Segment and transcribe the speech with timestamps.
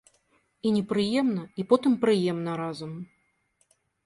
[0.69, 2.91] І непрыемна і потым прыемна разам.